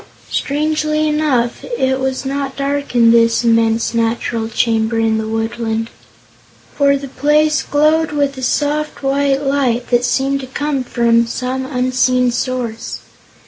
Strangely 0.31 1.07
enough, 1.07 1.63
it 1.77 1.99
was 1.99 2.25
not 2.25 2.55
dark 2.55 2.95
in 2.95 3.11
this 3.11 3.43
immense 3.43 3.93
natural 3.93 4.49
chamber 4.49 4.97
in 4.97 5.19
the 5.19 5.27
woodland, 5.27 5.91
for 6.73 6.97
the 6.97 7.07
place 7.07 7.61
glowed 7.61 8.11
with 8.11 8.35
a 8.35 8.41
soft, 8.41 9.03
white 9.03 9.43
light 9.43 9.91
that 9.91 10.03
seemed 10.03 10.39
to 10.39 10.47
come 10.47 10.83
from 10.83 11.27
some 11.27 11.67
unseen 11.67 12.31
source. 12.31 13.01